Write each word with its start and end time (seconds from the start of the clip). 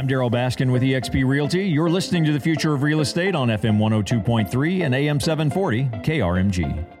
I'm 0.00 0.08
Darryl 0.08 0.30
Baskin 0.30 0.72
with 0.72 0.80
eXp 0.80 1.28
Realty. 1.28 1.66
You're 1.66 1.90
listening 1.90 2.24
to 2.24 2.32
the 2.32 2.40
future 2.40 2.72
of 2.72 2.82
real 2.82 3.02
estate 3.02 3.34
on 3.34 3.48
FM 3.48 3.76
102.3 3.76 4.86
and 4.86 4.94
AM 4.94 5.20
740 5.20 5.84
KRMG. 6.02 6.99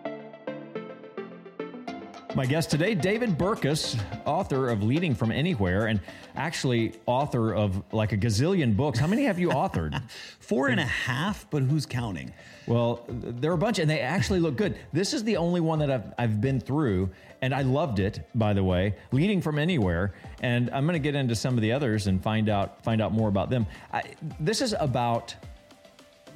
My 2.36 2.46
guest 2.46 2.70
today, 2.70 2.94
David 2.94 3.36
Burkus, 3.36 4.00
author 4.24 4.68
of 4.68 4.84
Leading 4.84 5.16
from 5.16 5.32
Anywhere, 5.32 5.86
and 5.86 6.00
actually 6.36 6.92
author 7.06 7.52
of 7.52 7.82
like 7.92 8.12
a 8.12 8.16
gazillion 8.16 8.76
books. 8.76 9.00
How 9.00 9.08
many 9.08 9.24
have 9.24 9.40
you 9.40 9.48
authored? 9.48 10.00
Four 10.38 10.68
and 10.68 10.78
a 10.78 10.84
half, 10.84 11.50
but 11.50 11.64
who's 11.64 11.86
counting? 11.86 12.32
Well, 12.68 13.04
there 13.08 13.50
are 13.50 13.54
a 13.54 13.58
bunch, 13.58 13.80
and 13.80 13.90
they 13.90 13.98
actually 13.98 14.38
look 14.38 14.54
good. 14.54 14.78
This 14.92 15.12
is 15.12 15.24
the 15.24 15.38
only 15.38 15.60
one 15.60 15.80
that 15.80 15.90
I've, 15.90 16.14
I've 16.18 16.40
been 16.40 16.60
through, 16.60 17.10
and 17.42 17.52
I 17.52 17.62
loved 17.62 17.98
it, 17.98 18.20
by 18.36 18.52
the 18.52 18.62
way, 18.62 18.94
Leading 19.10 19.40
from 19.40 19.58
Anywhere. 19.58 20.14
And 20.40 20.70
I'm 20.70 20.86
going 20.86 20.94
to 20.94 21.00
get 21.00 21.16
into 21.16 21.34
some 21.34 21.54
of 21.56 21.62
the 21.62 21.72
others 21.72 22.06
and 22.06 22.22
find 22.22 22.48
out 22.48 22.84
find 22.84 23.02
out 23.02 23.12
more 23.12 23.28
about 23.28 23.50
them. 23.50 23.66
I, 23.92 24.04
this 24.38 24.60
is 24.60 24.74
about 24.78 25.34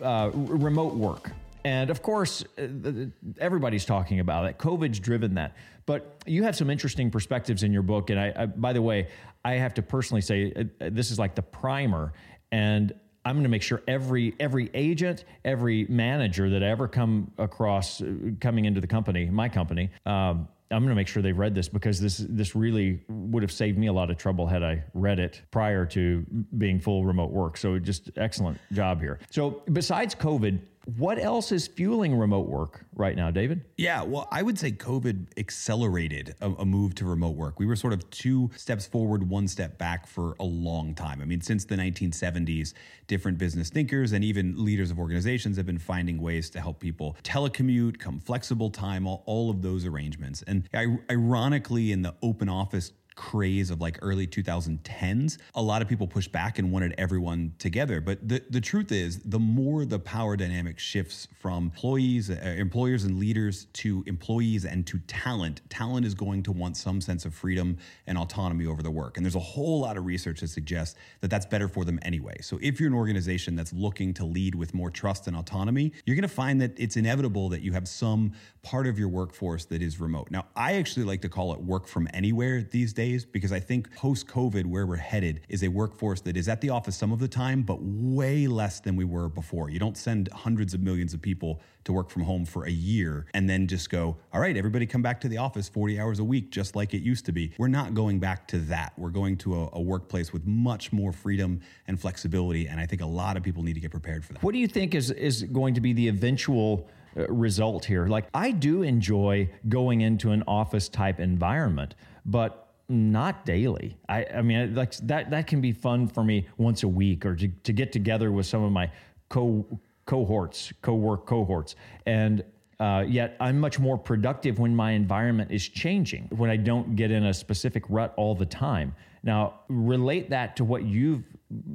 uh, 0.02 0.30
remote 0.34 0.94
work. 0.94 1.30
And 1.64 1.88
of 1.90 2.02
course, 2.02 2.44
uh, 2.58 3.06
everybody's 3.38 3.84
talking 3.84 4.20
about 4.20 4.46
it. 4.46 4.58
COVID's 4.58 5.00
driven 5.00 5.34
that. 5.34 5.56
But 5.86 6.22
you 6.26 6.42
have 6.42 6.56
some 6.56 6.70
interesting 6.70 7.10
perspectives 7.10 7.62
in 7.62 7.72
your 7.72 7.82
book. 7.82 8.10
And 8.10 8.20
I, 8.20 8.32
I 8.36 8.46
by 8.46 8.72
the 8.72 8.82
way, 8.82 9.08
I 9.44 9.54
have 9.54 9.74
to 9.74 9.82
personally 9.82 10.20
say 10.20 10.52
uh, 10.56 10.88
this 10.90 11.10
is 11.10 11.18
like 11.18 11.34
the 11.34 11.42
primer. 11.42 12.12
And 12.52 12.92
I'm 13.24 13.36
going 13.36 13.44
to 13.44 13.50
make 13.50 13.62
sure 13.62 13.82
every 13.88 14.34
every 14.38 14.70
agent, 14.74 15.24
every 15.44 15.86
manager 15.88 16.50
that 16.50 16.62
I 16.62 16.68
ever 16.68 16.86
come 16.86 17.30
across 17.38 18.02
uh, 18.02 18.12
coming 18.40 18.66
into 18.66 18.80
the 18.80 18.86
company, 18.86 19.26
my 19.26 19.48
company, 19.48 19.90
um, 20.04 20.48
I'm 20.70 20.80
going 20.80 20.90
to 20.90 20.94
make 20.94 21.08
sure 21.08 21.22
they've 21.22 21.38
read 21.38 21.54
this 21.54 21.68
because 21.68 22.00
this 22.00 22.24
this 22.28 22.54
really 22.54 23.00
would 23.08 23.42
have 23.42 23.52
saved 23.52 23.78
me 23.78 23.86
a 23.86 23.92
lot 23.92 24.10
of 24.10 24.18
trouble 24.18 24.46
had 24.46 24.62
I 24.62 24.82
read 24.92 25.18
it 25.18 25.42
prior 25.50 25.86
to 25.86 26.26
being 26.58 26.80
full 26.80 27.04
remote 27.04 27.30
work. 27.30 27.56
So 27.56 27.78
just 27.78 28.10
excellent 28.16 28.58
job 28.72 29.00
here. 29.00 29.20
So 29.30 29.62
besides 29.72 30.14
COVID, 30.14 30.58
what 30.96 31.18
else 31.18 31.50
is 31.50 31.66
fueling 31.66 32.14
remote 32.14 32.48
work 32.48 32.84
right 32.94 33.16
now, 33.16 33.30
David? 33.30 33.64
Yeah, 33.76 34.02
well, 34.02 34.28
I 34.30 34.42
would 34.42 34.58
say 34.58 34.70
COVID 34.70 35.38
accelerated 35.38 36.34
a, 36.40 36.50
a, 36.50 36.64
move 36.64 36.94
to 36.96 37.06
remote 37.06 37.36
work. 37.36 37.58
We 37.58 37.66
were 37.66 37.76
sort 37.76 37.92
of 37.92 38.08
two 38.10 38.50
steps 38.56 38.86
forward, 38.86 39.28
one 39.28 39.48
step 39.48 39.78
back 39.78 40.06
for 40.06 40.36
a 40.40 40.44
long 40.44 40.94
time. 40.94 41.22
I 41.22 41.24
mean, 41.24 41.40
since 41.40 41.64
the 41.64 41.76
1970s, 41.76 42.74
different 43.06 43.38
business 43.38 43.70
thinkers 43.70 44.12
and 44.12 44.22
even 44.22 44.62
leaders 44.62 44.90
of 44.90 44.98
organizations 44.98 45.56
have 45.56 45.66
been 45.66 45.78
finding 45.78 46.20
ways 46.20 46.50
to 46.50 46.60
help 46.60 46.80
people 46.80 47.16
telecommute, 47.22 47.98
come 47.98 48.20
flexible 48.20 48.70
time, 48.70 49.06
all, 49.06 49.22
all 49.26 49.50
of 49.50 49.62
those 49.62 49.86
arrangements. 49.86 50.42
And 50.46 50.68
ironically, 51.10 51.92
in 51.92 52.02
the 52.02 52.14
open 52.22 52.48
office 52.48 52.92
craze 53.14 53.70
of 53.70 53.80
like 53.80 53.98
early 54.02 54.26
2010s, 54.26 55.38
a 55.54 55.62
lot 55.62 55.82
of 55.82 55.88
people 55.88 56.06
pushed 56.06 56.32
back 56.32 56.58
and 56.58 56.72
wanted 56.72 56.94
everyone 56.98 57.54
together. 57.58 58.00
But 58.00 58.28
the, 58.28 58.42
the 58.50 58.60
truth 58.60 58.92
is, 58.92 59.20
the 59.20 59.38
more 59.38 59.84
the 59.84 59.98
power 59.98 60.36
dynamic 60.36 60.78
shifts 60.78 61.28
from 61.38 61.64
employees, 61.64 62.30
uh, 62.30 62.34
employers 62.56 63.04
and 63.04 63.18
leaders 63.18 63.66
to 63.74 64.02
employees 64.06 64.64
and 64.64 64.86
to 64.86 64.98
talent, 65.06 65.60
talent 65.68 66.06
is 66.06 66.14
going 66.14 66.42
to 66.44 66.52
want 66.52 66.76
some 66.76 67.00
sense 67.00 67.24
of 67.24 67.34
freedom 67.34 67.78
and 68.06 68.18
autonomy 68.18 68.66
over 68.66 68.82
the 68.82 68.90
work. 68.90 69.16
And 69.16 69.24
there's 69.24 69.34
a 69.34 69.40
whole 69.40 69.80
lot 69.80 69.96
of 69.96 70.04
research 70.04 70.40
that 70.40 70.48
suggests 70.48 70.98
that 71.20 71.30
that's 71.30 71.46
better 71.46 71.68
for 71.68 71.84
them 71.84 71.98
anyway. 72.02 72.36
So 72.40 72.58
if 72.62 72.80
you're 72.80 72.88
an 72.88 72.94
organization 72.94 73.56
that's 73.56 73.72
looking 73.72 74.14
to 74.14 74.24
lead 74.24 74.54
with 74.54 74.74
more 74.74 74.90
trust 74.90 75.26
and 75.26 75.36
autonomy, 75.36 75.92
you're 76.04 76.16
going 76.16 76.22
to 76.22 76.28
find 76.28 76.60
that 76.60 76.72
it's 76.78 76.96
inevitable 76.96 77.48
that 77.50 77.62
you 77.62 77.72
have 77.72 77.88
some 77.88 78.32
part 78.62 78.86
of 78.86 78.98
your 78.98 79.08
workforce 79.08 79.64
that 79.66 79.82
is 79.82 80.00
remote. 80.00 80.30
Now, 80.30 80.46
I 80.56 80.74
actually 80.74 81.04
like 81.04 81.20
to 81.22 81.28
call 81.28 81.52
it 81.52 81.60
work 81.60 81.86
from 81.86 82.08
anywhere 82.14 82.62
these 82.62 82.92
days 82.92 83.03
days 83.04 83.24
because 83.24 83.52
I 83.52 83.60
think 83.60 83.94
post 83.94 84.26
COVID, 84.28 84.64
where 84.66 84.86
we're 84.86 84.96
headed 84.96 85.42
is 85.48 85.62
a 85.62 85.68
workforce 85.68 86.20
that 86.22 86.36
is 86.36 86.48
at 86.48 86.60
the 86.60 86.70
office 86.70 86.96
some 86.96 87.12
of 87.12 87.18
the 87.18 87.28
time, 87.28 87.62
but 87.62 87.78
way 87.82 88.46
less 88.46 88.80
than 88.80 88.96
we 88.96 89.04
were 89.04 89.28
before. 89.28 89.70
You 89.70 89.78
don't 89.78 89.96
send 89.96 90.28
hundreds 90.32 90.74
of 90.74 90.80
millions 90.80 91.12
of 91.14 91.20
people 91.20 91.60
to 91.84 91.92
work 91.92 92.08
from 92.08 92.22
home 92.22 92.46
for 92.46 92.64
a 92.64 92.70
year 92.70 93.26
and 93.34 93.48
then 93.48 93.66
just 93.66 93.90
go, 93.90 94.16
all 94.32 94.40
right, 94.40 94.56
everybody 94.56 94.86
come 94.86 95.02
back 95.02 95.20
to 95.20 95.28
the 95.28 95.36
office 95.36 95.68
40 95.68 96.00
hours 96.00 96.18
a 96.18 96.24
week, 96.24 96.50
just 96.50 96.74
like 96.74 96.94
it 96.94 97.02
used 97.02 97.26
to 97.26 97.32
be. 97.32 97.52
We're 97.58 97.68
not 97.68 97.92
going 97.94 98.18
back 98.20 98.48
to 98.48 98.58
that. 98.72 98.94
We're 98.96 99.10
going 99.10 99.36
to 99.38 99.54
a, 99.54 99.68
a 99.74 99.80
workplace 99.80 100.32
with 100.32 100.46
much 100.46 100.92
more 100.92 101.12
freedom 101.12 101.60
and 101.86 102.00
flexibility. 102.00 102.66
And 102.66 102.80
I 102.80 102.86
think 102.86 103.02
a 103.02 103.06
lot 103.06 103.36
of 103.36 103.42
people 103.42 103.62
need 103.62 103.74
to 103.74 103.80
get 103.80 103.90
prepared 103.90 104.24
for 104.24 104.32
that. 104.32 104.42
What 104.42 104.52
do 104.52 104.58
you 104.58 104.68
think 104.68 104.94
is, 104.94 105.10
is 105.10 105.42
going 105.42 105.74
to 105.74 105.80
be 105.80 105.92
the 105.92 106.08
eventual? 106.08 106.88
Uh, 107.16 107.28
result 107.28 107.84
here. 107.84 108.08
Like, 108.08 108.26
I 108.34 108.50
do 108.50 108.82
enjoy 108.82 109.48
going 109.68 110.00
into 110.00 110.32
an 110.32 110.42
office 110.48 110.88
type 110.88 111.20
environment, 111.20 111.94
but 112.26 112.63
not 112.88 113.44
daily. 113.44 113.96
I, 114.08 114.26
I 114.36 114.42
mean, 114.42 114.74
like 114.74 114.96
that, 114.98 115.30
that 115.30 115.46
can 115.46 115.60
be 115.60 115.72
fun 115.72 116.06
for 116.08 116.22
me 116.24 116.46
once 116.56 116.82
a 116.82 116.88
week 116.88 117.24
or 117.24 117.34
to, 117.36 117.48
to 117.48 117.72
get 117.72 117.92
together 117.92 118.30
with 118.32 118.46
some 118.46 118.62
of 118.62 118.72
my 118.72 118.90
co 119.28 119.64
cohorts, 120.06 120.72
co-work 120.82 121.24
cohorts. 121.26 121.76
And 122.04 122.44
uh, 122.78 123.04
yet 123.06 123.36
I'm 123.40 123.58
much 123.58 123.78
more 123.78 123.96
productive 123.96 124.58
when 124.58 124.74
my 124.74 124.92
environment 124.92 125.50
is 125.50 125.66
changing, 125.66 126.28
when 126.30 126.50
I 126.50 126.56
don't 126.56 126.96
get 126.96 127.10
in 127.10 127.26
a 127.26 127.34
specific 127.34 127.84
rut 127.88 128.12
all 128.16 128.34
the 128.34 128.46
time. 128.46 128.94
Now, 129.22 129.60
relate 129.68 130.28
that 130.30 130.56
to 130.56 130.64
what 130.64 130.84
you've 130.84 131.24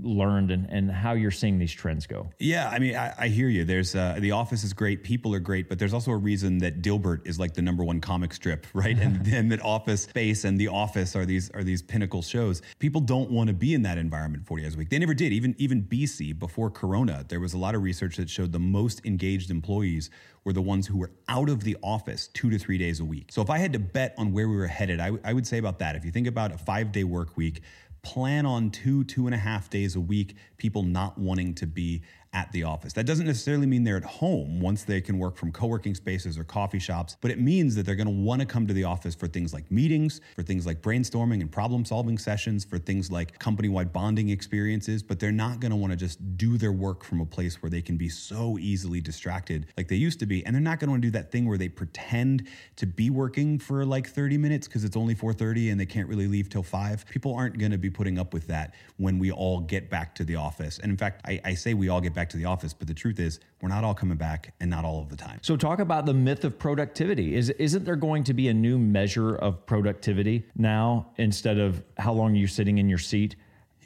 learned 0.03 0.51
and, 0.51 0.67
and 0.69 0.91
how 0.91 1.13
you're 1.13 1.31
seeing 1.31 1.59
these 1.59 1.73
trends 1.73 2.07
go. 2.07 2.29
Yeah, 2.39 2.69
I 2.69 2.79
mean, 2.79 2.95
I, 2.95 3.13
I 3.17 3.27
hear 3.27 3.49
you. 3.49 3.65
There's 3.65 3.95
uh, 3.95 4.17
the 4.19 4.31
office 4.31 4.63
is 4.63 4.73
great, 4.73 5.03
people 5.03 5.33
are 5.33 5.39
great, 5.39 5.69
but 5.69 5.79
there's 5.79 5.93
also 5.93 6.11
a 6.11 6.17
reason 6.17 6.59
that 6.59 6.81
Dilbert 6.81 7.27
is 7.27 7.39
like 7.39 7.53
the 7.53 7.61
number 7.61 7.83
one 7.83 8.01
comic 8.01 8.33
strip, 8.33 8.67
right? 8.73 8.97
and 8.97 9.25
then 9.25 9.49
that 9.49 9.61
Office 9.61 10.03
Space 10.03 10.43
and 10.43 10.59
The 10.59 10.67
Office 10.67 11.15
are 11.15 11.25
these 11.25 11.49
are 11.51 11.63
these 11.63 11.81
pinnacle 11.81 12.21
shows. 12.21 12.61
People 12.79 13.01
don't 13.01 13.31
want 13.31 13.47
to 13.47 13.53
be 13.53 13.73
in 13.73 13.83
that 13.83 13.97
environment 13.97 14.45
40 14.45 14.63
hours 14.63 14.75
a 14.75 14.77
week. 14.77 14.89
They 14.89 14.99
never 14.99 15.13
did. 15.13 15.33
Even 15.33 15.55
even 15.57 15.83
BC 15.83 16.37
before 16.37 16.69
Corona, 16.69 17.25
there 17.27 17.39
was 17.39 17.53
a 17.53 17.57
lot 17.57 17.75
of 17.75 17.83
research 17.83 18.17
that 18.17 18.29
showed 18.29 18.51
the 18.51 18.59
most 18.59 19.05
engaged 19.05 19.51
employees 19.51 20.09
were 20.43 20.53
the 20.53 20.61
ones 20.61 20.87
who 20.87 20.97
were 20.97 21.11
out 21.27 21.49
of 21.49 21.63
the 21.63 21.77
office 21.83 22.27
two 22.29 22.49
to 22.49 22.57
three 22.57 22.77
days 22.77 22.99
a 22.99 23.05
week. 23.05 23.31
So 23.31 23.41
if 23.41 23.49
I 23.49 23.57
had 23.57 23.73
to 23.73 23.79
bet 23.79 24.15
on 24.17 24.31
where 24.31 24.47
we 24.47 24.55
were 24.55 24.67
headed, 24.67 24.99
I, 24.99 25.05
w- 25.05 25.21
I 25.23 25.33
would 25.33 25.45
say 25.45 25.57
about 25.57 25.79
that. 25.79 25.95
If 25.95 26.05
you 26.05 26.11
think 26.11 26.27
about 26.27 26.51
a 26.51 26.57
five 26.57 26.91
day 26.91 27.03
work 27.03 27.37
week, 27.37 27.61
plan 28.01 28.45
on 28.45 28.71
two, 28.71 29.03
two 29.03 29.25
and 29.25 29.35
a 29.35 29.37
half 29.37 29.69
days 29.69 29.95
a 29.95 29.99
week, 29.99 30.35
people 30.57 30.83
not 30.83 31.17
wanting 31.17 31.53
to 31.55 31.67
be 31.67 32.01
at 32.33 32.51
the 32.51 32.63
office. 32.63 32.93
That 32.93 33.05
doesn't 33.05 33.25
necessarily 33.25 33.65
mean 33.65 33.83
they're 33.83 33.97
at 33.97 34.03
home 34.03 34.59
once 34.59 34.83
they 34.83 35.01
can 35.01 35.17
work 35.17 35.35
from 35.35 35.51
co 35.51 35.67
working 35.67 35.95
spaces 35.95 36.37
or 36.37 36.43
coffee 36.43 36.79
shops, 36.79 37.17
but 37.21 37.31
it 37.31 37.39
means 37.39 37.75
that 37.75 37.85
they're 37.85 37.95
going 37.95 38.07
to 38.07 38.13
want 38.13 38.41
to 38.41 38.45
come 38.45 38.67
to 38.67 38.73
the 38.73 38.83
office 38.83 39.15
for 39.15 39.27
things 39.27 39.53
like 39.53 39.71
meetings, 39.71 40.21
for 40.35 40.43
things 40.43 40.65
like 40.65 40.81
brainstorming 40.81 41.41
and 41.41 41.51
problem 41.51 41.85
solving 41.85 42.17
sessions, 42.17 42.63
for 42.63 42.77
things 42.77 43.09
like 43.09 43.39
company 43.39 43.67
wide 43.69 43.91
bonding 43.91 44.29
experiences, 44.29 45.01
but 45.01 45.19
they're 45.19 45.31
not 45.31 45.59
going 45.59 45.71
to 45.71 45.77
want 45.77 45.91
to 45.91 45.97
just 45.97 46.37
do 46.37 46.57
their 46.57 46.71
work 46.71 47.03
from 47.03 47.19
a 47.19 47.25
place 47.25 47.61
where 47.61 47.69
they 47.69 47.81
can 47.81 47.97
be 47.97 48.09
so 48.09 48.57
easily 48.59 49.01
distracted 49.01 49.65
like 49.75 49.87
they 49.87 49.95
used 49.95 50.19
to 50.19 50.25
be. 50.25 50.45
And 50.45 50.53
they're 50.53 50.61
not 50.61 50.79
going 50.79 50.87
to 50.87 50.91
want 50.91 51.01
to 51.01 51.07
do 51.07 51.11
that 51.11 51.31
thing 51.31 51.47
where 51.47 51.57
they 51.57 51.69
pretend 51.69 52.47
to 52.75 52.85
be 52.85 53.09
working 53.09 53.57
for 53.57 53.85
like 53.85 54.07
30 54.07 54.37
minutes 54.37 54.67
because 54.67 54.83
it's 54.83 54.95
only 54.95 55.15
4:30 55.15 55.71
and 55.71 55.79
they 55.79 55.85
can't 55.85 56.07
really 56.07 56.27
leave 56.27 56.49
till 56.49 56.63
5. 56.63 57.05
People 57.07 57.33
aren't 57.33 57.57
going 57.57 57.71
to 57.71 57.77
be 57.77 57.89
putting 57.89 58.19
up 58.19 58.33
with 58.33 58.47
that 58.47 58.75
when 58.97 59.17
we 59.17 59.31
all 59.31 59.61
get 59.61 59.89
back 59.89 60.13
to 60.15 60.23
the 60.23 60.35
office. 60.35 60.77
And 60.79 60.91
in 60.91 60.97
fact, 60.97 61.21
I, 61.25 61.41
I 61.43 61.53
say 61.55 61.73
we 61.73 61.89
all 61.89 62.01
get 62.01 62.13
back 62.13 62.18
to 62.27 62.37
the 62.37 62.45
office, 62.45 62.73
but 62.73 62.87
the 62.87 62.93
truth 62.93 63.19
is 63.19 63.39
we're 63.61 63.69
not 63.69 63.85
all 63.85 63.93
coming 63.93 64.17
back 64.17 64.53
and 64.59 64.69
not 64.69 64.83
all 64.83 65.01
of 65.01 65.07
the 65.07 65.15
time. 65.15 65.39
So 65.41 65.55
talk 65.55 65.79
about 65.79 66.05
the 66.05 66.13
myth 66.13 66.43
of 66.43 66.59
productivity. 66.59 67.35
Is 67.35 67.49
isn't 67.51 67.85
there 67.85 67.95
going 67.95 68.25
to 68.25 68.33
be 68.33 68.49
a 68.49 68.53
new 68.53 68.77
measure 68.77 69.35
of 69.35 69.65
productivity 69.65 70.45
now 70.57 71.11
instead 71.17 71.57
of 71.57 71.81
how 71.97 72.11
long 72.13 72.35
you're 72.35 72.47
sitting 72.47 72.79
in 72.79 72.89
your 72.89 72.97
seat? 72.97 73.37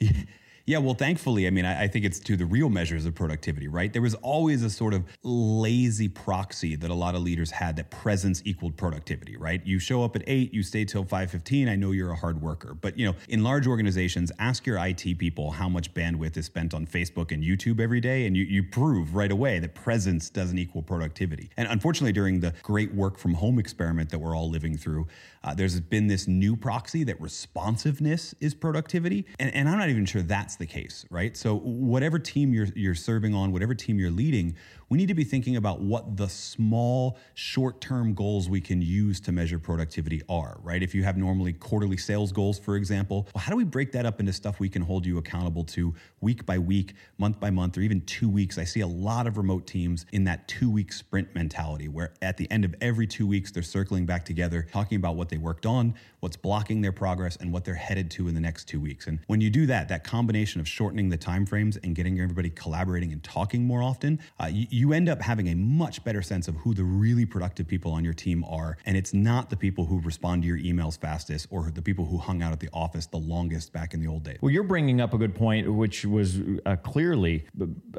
Yeah, 0.66 0.78
well, 0.78 0.94
thankfully, 0.94 1.46
I 1.46 1.50
mean, 1.50 1.66
I, 1.66 1.82
I, 1.82 1.88
think 1.88 2.06
it's 2.06 2.18
to 2.20 2.38
the 2.38 2.46
real 2.46 2.70
measures 2.70 3.04
of 3.04 3.14
productivity, 3.14 3.68
right? 3.68 3.92
There 3.92 4.00
was 4.00 4.14
always 4.14 4.62
a 4.62 4.70
sort 4.70 4.94
of 4.94 5.04
lazy 5.22 6.08
proxy 6.08 6.74
that 6.76 6.90
a 6.90 6.94
lot 6.94 7.14
of 7.14 7.20
leaders 7.20 7.50
had 7.50 7.76
that 7.76 7.90
presence 7.90 8.40
equaled 8.46 8.78
productivity, 8.78 9.36
right? 9.36 9.60
You 9.66 9.78
show 9.78 10.02
up 10.02 10.16
at 10.16 10.22
eight, 10.26 10.54
you 10.54 10.62
stay 10.62 10.86
till 10.86 11.04
five 11.04 11.30
fifteen. 11.30 11.68
I 11.68 11.76
know 11.76 11.90
you're 11.90 12.12
a 12.12 12.16
hard 12.16 12.40
worker, 12.40 12.72
but 12.72 12.98
you 12.98 13.04
know, 13.04 13.14
in 13.28 13.42
large 13.42 13.66
organizations, 13.66 14.32
ask 14.38 14.64
your 14.64 14.78
IT 14.78 15.18
people 15.18 15.50
how 15.50 15.68
much 15.68 15.92
bandwidth 15.92 16.38
is 16.38 16.46
spent 16.46 16.72
on 16.72 16.86
Facebook 16.86 17.30
and 17.30 17.44
YouTube 17.44 17.78
every 17.78 18.00
day, 18.00 18.26
and 18.26 18.34
you 18.34 18.44
you 18.44 18.62
prove 18.62 19.14
right 19.14 19.32
away 19.32 19.58
that 19.58 19.74
presence 19.74 20.30
doesn't 20.30 20.58
equal 20.58 20.80
productivity. 20.80 21.50
And 21.58 21.68
unfortunately, 21.68 22.12
during 22.12 22.40
the 22.40 22.54
great 22.62 22.94
work 22.94 23.18
from 23.18 23.34
home 23.34 23.58
experiment 23.58 24.08
that 24.10 24.18
we're 24.18 24.34
all 24.34 24.48
living 24.48 24.78
through, 24.78 25.08
uh, 25.42 25.52
there's 25.52 25.78
been 25.78 26.06
this 26.06 26.26
new 26.26 26.56
proxy 26.56 27.04
that 27.04 27.20
responsiveness 27.20 28.34
is 28.40 28.54
productivity, 28.54 29.26
and, 29.38 29.54
and 29.54 29.68
I'm 29.68 29.76
not 29.76 29.90
even 29.90 30.06
sure 30.06 30.22
that's 30.22 30.53
that's 30.54 30.72
the 30.72 30.80
case, 30.80 31.04
right? 31.10 31.36
So 31.36 31.56
whatever 31.56 32.18
team 32.18 32.52
you're 32.52 32.68
you're 32.76 32.94
serving 32.94 33.34
on, 33.34 33.52
whatever 33.52 33.74
team 33.74 33.98
you're 33.98 34.10
leading, 34.10 34.54
we 34.88 34.98
need 34.98 35.08
to 35.08 35.14
be 35.14 35.24
thinking 35.24 35.56
about 35.56 35.80
what 35.80 36.16
the 36.16 36.28
small 36.28 37.18
short-term 37.34 38.14
goals 38.14 38.48
we 38.48 38.60
can 38.60 38.80
use 38.80 39.18
to 39.20 39.32
measure 39.32 39.58
productivity 39.58 40.22
are, 40.28 40.58
right? 40.62 40.82
If 40.82 40.94
you 40.94 41.02
have 41.02 41.16
normally 41.16 41.52
quarterly 41.52 41.96
sales 41.96 42.30
goals, 42.30 42.58
for 42.58 42.76
example, 42.76 43.26
well, 43.34 43.42
how 43.42 43.50
do 43.50 43.56
we 43.56 43.64
break 43.64 43.90
that 43.92 44.06
up 44.06 44.20
into 44.20 44.32
stuff 44.32 44.60
we 44.60 44.68
can 44.68 44.82
hold 44.82 45.04
you 45.04 45.18
accountable 45.18 45.64
to 45.64 45.94
week 46.20 46.46
by 46.46 46.58
week, 46.58 46.94
month 47.18 47.40
by 47.40 47.50
month, 47.50 47.76
or 47.76 47.80
even 47.80 48.02
two 48.02 48.28
weeks? 48.28 48.56
I 48.56 48.64
see 48.64 48.80
a 48.80 48.86
lot 48.86 49.26
of 49.26 49.36
remote 49.36 49.66
teams 49.66 50.06
in 50.12 50.22
that 50.24 50.46
two-week 50.46 50.92
sprint 50.92 51.34
mentality 51.34 51.88
where 51.88 52.12
at 52.22 52.36
the 52.36 52.48
end 52.52 52.64
of 52.64 52.74
every 52.80 53.06
two 53.06 53.26
weeks, 53.26 53.50
they're 53.50 53.62
circling 53.62 54.06
back 54.06 54.24
together, 54.24 54.68
talking 54.70 54.96
about 54.96 55.16
what 55.16 55.28
they 55.28 55.38
worked 55.38 55.66
on, 55.66 55.94
what's 56.20 56.36
blocking 56.36 56.80
their 56.82 56.92
progress, 56.92 57.36
and 57.36 57.52
what 57.52 57.64
they're 57.64 57.74
headed 57.74 58.10
to 58.12 58.28
in 58.28 58.34
the 58.34 58.40
next 58.40 58.68
two 58.68 58.78
weeks. 58.78 59.08
And 59.08 59.18
when 59.26 59.40
you 59.40 59.50
do 59.50 59.66
that, 59.66 59.88
that 59.88 60.04
combination 60.04 60.43
combination 60.44 60.60
of 60.60 60.68
shortening 60.68 61.08
the 61.08 61.16
time 61.16 61.46
frames 61.46 61.78
and 61.78 61.94
getting 61.94 62.20
everybody 62.20 62.50
collaborating 62.50 63.12
and 63.12 63.22
talking 63.24 63.66
more 63.66 63.82
often, 63.82 64.20
uh, 64.38 64.46
you, 64.46 64.66
you 64.68 64.92
end 64.92 65.08
up 65.08 65.22
having 65.22 65.48
a 65.48 65.54
much 65.54 66.04
better 66.04 66.20
sense 66.20 66.48
of 66.48 66.54
who 66.56 66.74
the 66.74 66.84
really 66.84 67.24
productive 67.24 67.66
people 67.66 67.90
on 67.92 68.04
your 68.04 68.12
team 68.12 68.44
are. 68.44 68.76
And 68.84 68.94
it's 68.94 69.14
not 69.14 69.48
the 69.48 69.56
people 69.56 69.86
who 69.86 70.00
respond 70.00 70.42
to 70.42 70.48
your 70.48 70.58
emails 70.58 70.98
fastest 70.98 71.46
or 71.50 71.70
the 71.70 71.80
people 71.80 72.04
who 72.04 72.18
hung 72.18 72.42
out 72.42 72.52
at 72.52 72.60
the 72.60 72.68
office 72.74 73.06
the 73.06 73.16
longest 73.16 73.72
back 73.72 73.94
in 73.94 74.00
the 74.00 74.06
old 74.06 74.22
days. 74.22 74.36
Well, 74.42 74.52
you're 74.52 74.64
bringing 74.64 75.00
up 75.00 75.14
a 75.14 75.18
good 75.18 75.34
point, 75.34 75.72
which 75.72 76.04
was 76.04 76.40
uh, 76.66 76.76
clearly 76.76 77.46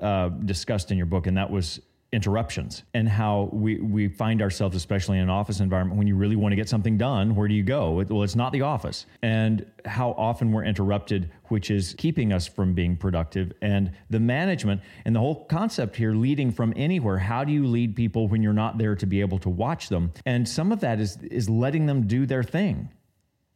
uh, 0.02 0.30
discussed 0.30 0.92
in 0.92 0.98
your 0.98 1.08
book, 1.08 1.26
and 1.26 1.36
that 1.38 1.50
was 1.50 1.80
interruptions 2.16 2.84
and 2.94 3.10
how 3.10 3.50
we, 3.52 3.76
we 3.82 4.08
find 4.08 4.42
ourselves, 4.42 4.74
especially 4.76 5.18
in 5.18 5.24
an 5.24 5.30
office 5.30 5.60
environment, 5.60 5.98
when 5.98 6.08
you 6.08 6.16
really 6.16 6.38
want 6.38 6.54
to 6.54 6.56
get 6.56 6.70
something 6.70 6.98
done, 6.98 7.36
where 7.36 7.48
do 7.50 7.54
you 7.54 7.62
go? 7.62 8.02
Well, 8.10 8.24
it's 8.24 8.38
not 8.38 8.54
the 8.54 8.62
office. 8.62 9.06
And 9.22 9.66
how 9.84 10.12
often 10.12 10.54
we're 10.54 10.64
interrupted, 10.64 11.30
which 11.50 11.70
is 11.70 11.94
keeping 11.98 12.32
us 12.32 12.48
from 12.48 12.74
being 12.74 12.96
productive. 12.96 13.52
And 13.62 13.92
the 14.10 14.22
management 14.22 14.82
and 15.04 15.14
the 15.14 15.20
whole 15.20 15.44
concept 15.46 15.98
here, 15.98 16.14
leading 16.14 16.52
from 16.52 16.74
anywhere. 16.78 17.18
How 17.18 17.44
do 17.44 17.52
you 17.52 17.68
lead 17.68 17.98
people 17.98 18.30
when 18.30 18.42
you're 18.42 18.54
not 18.54 18.78
there 18.78 18.96
to 18.96 19.06
be 19.06 19.20
able 19.20 19.40
to 19.40 19.50
watch 19.50 19.90
them? 19.90 20.14
And 20.26 20.48
some 20.48 20.72
of 20.72 20.80
that 20.80 21.02
is, 21.02 21.18
is 21.24 21.50
letting 21.50 21.86
them 21.86 22.08
do 22.08 22.26
their 22.26 22.44
thing. 22.44 22.90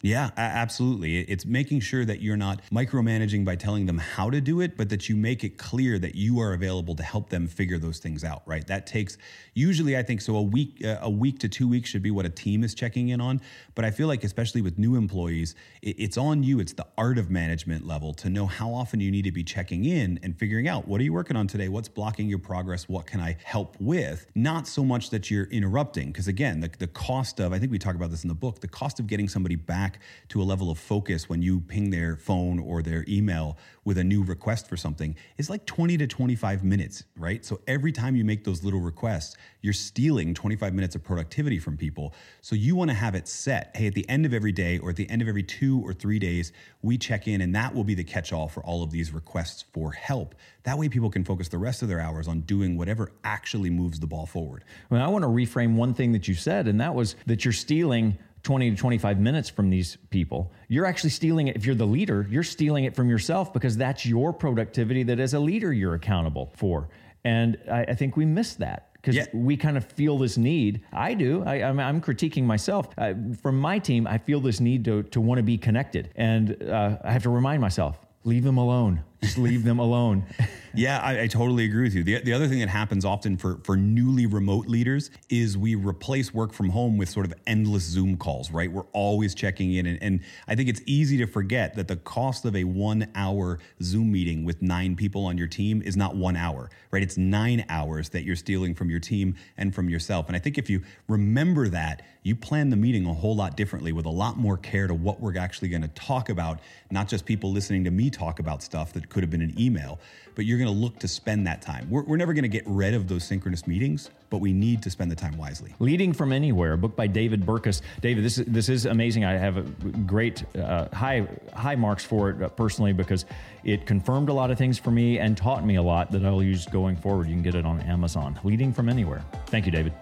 Yeah, 0.01 0.29
absolutely. 0.37 1.19
It's 1.19 1.45
making 1.45 1.81
sure 1.81 2.05
that 2.05 2.21
you're 2.21 2.37
not 2.37 2.61
micromanaging 2.71 3.43
by 3.43 3.57
telling 3.57 3.85
them 3.85 3.97
how 3.97 4.29
to 4.29 4.39
do 4.39 4.61
it, 4.61 4.77
but 4.77 4.87
that 4.89 5.09
you 5.09 5.17
make 5.17 5.43
it 5.43 5.57
clear 5.57 5.99
that 5.99 6.15
you 6.15 6.39
are 6.39 6.53
available 6.53 6.95
to 6.95 7.03
help 7.03 7.29
them 7.29 7.47
figure 7.47 7.77
those 7.77 7.99
things 7.99 8.23
out, 8.23 8.41
right? 8.45 8.65
That 8.65 8.87
takes 8.87 9.17
usually 9.55 9.97
I 9.97 10.03
think 10.03 10.21
so 10.21 10.37
a 10.37 10.41
week 10.41 10.85
uh, 10.85 10.99
a 11.01 11.09
week 11.09 11.39
to 11.39 11.49
2 11.49 11.67
weeks 11.67 11.89
should 11.89 12.01
be 12.01 12.11
what 12.11 12.25
a 12.25 12.29
team 12.29 12.63
is 12.63 12.73
checking 12.73 13.09
in 13.09 13.19
on, 13.19 13.41
but 13.75 13.83
I 13.83 13.91
feel 13.91 14.07
like 14.07 14.23
especially 14.23 14.61
with 14.61 14.77
new 14.77 14.95
employees, 14.95 15.53
it's 15.81 16.17
on 16.17 16.43
you, 16.43 16.61
it's 16.61 16.71
the 16.73 16.87
art 16.97 17.17
of 17.17 17.29
management 17.29 17.85
level 17.85 18.13
to 18.15 18.29
know 18.29 18.45
how 18.45 18.73
often 18.73 19.01
you 19.01 19.11
need 19.11 19.23
to 19.23 19.33
be 19.33 19.43
checking 19.43 19.83
in 19.83 20.17
and 20.23 20.37
figuring 20.39 20.69
out 20.69 20.87
what 20.87 21.01
are 21.01 21.03
you 21.03 21.11
working 21.11 21.35
on 21.35 21.45
today? 21.45 21.67
What's 21.67 21.89
blocking 21.89 22.29
your 22.29 22.39
progress? 22.39 22.87
What 22.87 23.05
can 23.05 23.19
I 23.19 23.35
help 23.43 23.75
with? 23.81 24.27
Not 24.33 24.65
so 24.65 24.85
much 24.85 25.09
that 25.09 25.29
you're 25.29 25.47
interrupting 25.47 26.07
because 26.13 26.29
again, 26.29 26.61
the 26.61 26.69
the 26.79 26.87
cost 26.87 27.41
of 27.41 27.51
I 27.51 27.59
think 27.59 27.69
we 27.69 27.79
talk 27.79 27.95
about 27.95 28.11
this 28.11 28.23
in 28.23 28.29
the 28.29 28.33
book, 28.33 28.61
the 28.61 28.69
cost 28.69 29.01
of 29.01 29.07
getting 29.07 29.27
somebody 29.27 29.57
back 29.57 29.88
back 29.89 30.01
to 30.29 30.41
a 30.41 30.43
level 30.43 30.69
of 30.69 30.77
focus 30.77 31.27
when 31.27 31.41
you 31.41 31.61
ping 31.61 31.89
their 31.89 32.15
phone 32.15 32.59
or 32.59 32.83
their 32.83 33.03
email 33.07 33.57
with 33.85 33.97
a 33.97 34.03
new 34.03 34.23
request 34.23 34.67
for 34.67 34.77
something 34.77 35.15
is 35.37 35.49
like 35.49 35.65
20 35.65 35.97
to 35.97 36.05
25 36.05 36.63
minutes, 36.63 37.03
right? 37.17 37.43
So 37.43 37.59
every 37.65 37.91
time 37.91 38.15
you 38.15 38.23
make 38.23 38.43
those 38.43 38.63
little 38.63 38.81
requests, 38.81 39.35
you're 39.61 39.73
stealing 39.73 40.35
25 40.35 40.75
minutes 40.75 40.95
of 40.95 41.03
productivity 41.03 41.57
from 41.57 41.75
people. 41.75 42.13
So 42.41 42.55
you 42.55 42.75
want 42.75 42.91
to 42.91 42.95
have 42.95 43.15
it 43.15 43.27
set. 43.27 43.71
Hey, 43.75 43.87
at 43.87 43.95
the 43.95 44.07
end 44.07 44.27
of 44.27 44.33
every 44.33 44.51
day 44.51 44.77
or 44.77 44.91
at 44.91 44.95
the 44.95 45.09
end 45.09 45.23
of 45.23 45.27
every 45.27 45.41
two 45.41 45.81
or 45.83 45.93
three 45.93 46.19
days, 46.19 46.51
we 46.83 46.97
check 46.97 47.27
in 47.27 47.41
and 47.41 47.55
that 47.55 47.73
will 47.73 47.83
be 47.83 47.95
the 47.95 48.03
catch 48.03 48.31
all 48.31 48.47
for 48.47 48.63
all 48.63 48.83
of 48.83 48.91
these 48.91 49.11
requests 49.11 49.65
for 49.73 49.91
help. 49.91 50.35
That 50.63 50.77
way 50.77 50.87
people 50.87 51.09
can 51.09 51.23
focus 51.23 51.47
the 51.47 51.57
rest 51.57 51.81
of 51.81 51.87
their 51.87 51.99
hours 51.99 52.27
on 52.27 52.41
doing 52.41 52.77
whatever 52.77 53.11
actually 53.23 53.71
moves 53.71 53.99
the 53.99 54.07
ball 54.07 54.27
forward. 54.27 54.63
Well, 54.91 55.03
I 55.03 55.07
want 55.07 55.23
to 55.23 55.29
reframe 55.29 55.73
one 55.73 55.95
thing 55.95 56.11
that 56.11 56.27
you 56.27 56.35
said, 56.35 56.67
and 56.67 56.79
that 56.79 56.93
was 56.93 57.15
that 57.25 57.43
you're 57.43 57.53
stealing 57.53 58.19
20 58.43 58.71
to 58.71 58.75
25 58.75 59.19
minutes 59.19 59.49
from 59.49 59.69
these 59.69 59.97
people. 60.09 60.51
You're 60.67 60.85
actually 60.85 61.09
stealing 61.09 61.47
it. 61.47 61.55
If 61.55 61.65
you're 61.65 61.75
the 61.75 61.85
leader, 61.85 62.25
you're 62.29 62.43
stealing 62.43 62.85
it 62.85 62.95
from 62.95 63.09
yourself 63.09 63.53
because 63.53 63.77
that's 63.77 64.05
your 64.05 64.33
productivity 64.33 65.03
that 65.03 65.19
as 65.19 65.33
a 65.33 65.39
leader 65.39 65.73
you're 65.73 65.95
accountable 65.95 66.51
for. 66.55 66.89
And 67.23 67.57
I, 67.69 67.81
I 67.81 67.95
think 67.95 68.15
we 68.15 68.25
miss 68.25 68.55
that 68.55 68.89
because 68.93 69.15
yeah. 69.15 69.25
we 69.33 69.57
kind 69.57 69.77
of 69.77 69.85
feel 69.85 70.17
this 70.17 70.37
need. 70.37 70.81
I 70.91 71.13
do. 71.13 71.43
I, 71.43 71.57
am 71.57 72.01
critiquing 72.01 72.43
myself. 72.43 72.89
Uh, 72.97 73.13
from 73.41 73.59
my 73.59 73.79
team, 73.79 74.07
I 74.07 74.17
feel 74.17 74.39
this 74.39 74.59
need 74.59 74.85
to, 74.85 75.03
to 75.03 75.21
want 75.21 75.39
to 75.39 75.43
be 75.43 75.57
connected. 75.57 76.11
And 76.15 76.61
uh, 76.63 76.97
I 77.03 77.11
have 77.11 77.23
to 77.23 77.29
remind 77.29 77.61
myself 77.61 77.97
leave 78.23 78.43
them 78.43 78.57
alone. 78.57 79.03
Just 79.21 79.37
leave 79.37 79.63
them 79.63 79.79
alone. 79.79 80.25
yeah, 80.73 80.99
I, 80.99 81.23
I, 81.23 81.27
totally 81.27 81.65
agree 81.65 81.83
with 81.83 81.93
you. 81.93 82.03
The, 82.03 82.21
the 82.21 82.33
other 82.33 82.47
thing 82.47 82.59
that 82.59 82.69
happens 82.69 83.03
often 83.03 83.37
for, 83.37 83.59
for 83.63 83.75
newly 83.75 84.25
remote 84.25 84.67
leaders 84.67 85.11
is 85.29 85.57
we 85.57 85.75
replace 85.75 86.33
work 86.33 86.53
from 86.53 86.69
home 86.69 86.97
with 86.97 87.09
sort 87.09 87.25
of 87.25 87.33
endless 87.45 87.83
Zoom 87.83 88.15
calls, 88.15 88.49
right? 88.51 88.71
We're 88.71 88.85
always 88.93 89.35
checking 89.35 89.73
in. 89.73 89.85
And, 89.85 90.01
and 90.01 90.21
I 90.47 90.55
think 90.55 90.69
it's 90.69 90.81
easy 90.85 91.17
to 91.17 91.25
forget 91.25 91.75
that 91.75 91.87
the 91.87 91.97
cost 91.97 92.45
of 92.45 92.55
a 92.55 92.63
one 92.63 93.11
hour 93.15 93.59
Zoom 93.81 94.11
meeting 94.11 94.45
with 94.45 94.61
nine 94.61 94.95
people 94.95 95.25
on 95.25 95.37
your 95.37 95.47
team 95.47 95.81
is 95.81 95.97
not 95.97 96.15
one 96.15 96.37
hour, 96.37 96.69
right? 96.91 97.03
It's 97.03 97.17
nine 97.17 97.65
hours 97.67 98.09
that 98.09 98.23
you're 98.23 98.37
stealing 98.37 98.73
from 98.73 98.89
your 98.89 98.99
team 98.99 99.35
and 99.57 99.75
from 99.75 99.89
yourself. 99.89 100.27
And 100.27 100.35
I 100.35 100.39
think 100.39 100.57
if 100.57 100.69
you 100.69 100.83
remember 101.07 101.67
that, 101.69 102.03
you 102.23 102.35
plan 102.35 102.69
the 102.69 102.75
meeting 102.75 103.05
a 103.05 103.13
whole 103.13 103.35
lot 103.35 103.57
differently 103.57 103.91
with 103.91 104.05
a 104.05 104.09
lot 104.11 104.37
more 104.37 104.57
care 104.57 104.87
to 104.87 104.93
what 104.93 105.19
we're 105.19 105.37
actually 105.37 105.69
going 105.69 105.81
to 105.81 105.87
talk 105.89 106.29
about, 106.29 106.59
not 106.91 107.07
just 107.07 107.25
people 107.25 107.51
listening 107.51 107.83
to 107.85 107.91
me 107.91 108.09
talk 108.09 108.39
about 108.39 108.61
stuff 108.61 108.93
that 108.93 109.08
could 109.09 109.23
have 109.23 109.29
been 109.29 109.41
an 109.41 109.53
email, 109.59 109.99
but 110.35 110.45
you're 110.45 110.57
going 110.57 110.73
to 110.73 110.79
look 110.79 110.99
to 110.99 111.07
spend 111.07 111.45
that 111.47 111.61
time. 111.61 111.89
We're, 111.89 112.03
we're 112.03 112.17
never 112.17 112.33
going 112.33 112.43
to 112.43 112.49
get 112.49 112.63
rid 112.65 112.93
of 112.93 113.07
those 113.07 113.23
synchronous 113.23 113.67
meetings, 113.67 114.09
but 114.29 114.37
we 114.37 114.53
need 114.53 114.81
to 114.83 114.89
spend 114.89 115.11
the 115.11 115.15
time 115.15 115.37
wisely. 115.37 115.73
Leading 115.79 116.13
from 116.13 116.31
Anywhere, 116.31 116.73
a 116.73 116.77
book 116.77 116.95
by 116.95 117.07
David 117.07 117.45
Burkus. 117.45 117.81
David, 118.01 118.23
this 118.23 118.37
is, 118.37 118.45
this 118.45 118.69
is 118.69 118.85
amazing. 118.85 119.25
I 119.25 119.33
have 119.33 119.57
a 119.57 119.61
great 119.61 120.43
uh, 120.55 120.87
high 120.93 121.27
high 121.53 121.75
marks 121.75 122.05
for 122.05 122.29
it 122.29 122.41
uh, 122.41 122.49
personally 122.49 122.93
because 122.93 123.25
it 123.63 123.85
confirmed 123.85 124.29
a 124.29 124.33
lot 124.33 124.51
of 124.51 124.57
things 124.57 124.79
for 124.79 124.91
me 124.91 125.19
and 125.19 125.35
taught 125.35 125.65
me 125.65 125.75
a 125.75 125.81
lot 125.81 126.11
that 126.11 126.23
I'll 126.23 126.43
use 126.43 126.65
going 126.67 126.95
forward. 126.95 127.27
You 127.27 127.33
can 127.33 127.43
get 127.43 127.55
it 127.55 127.65
on 127.65 127.81
Amazon. 127.81 128.39
Leading 128.43 128.71
from 128.71 128.89
Anywhere. 128.89 129.23
Thank 129.47 129.65
you, 129.65 129.71
David. 129.71 129.93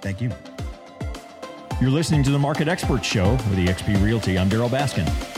Thank 0.00 0.20
you. 0.20 0.30
You're 1.80 1.90
listening 1.90 2.22
to 2.24 2.30
the 2.30 2.38
Market 2.38 2.68
Experts 2.68 3.06
Show 3.06 3.32
with 3.32 3.58
eXp 3.58 4.00
Realty. 4.04 4.38
I'm 4.38 4.48
Darryl 4.48 4.68
Baskin. 4.68 5.31